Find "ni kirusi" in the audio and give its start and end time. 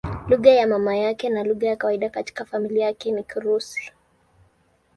3.11-3.91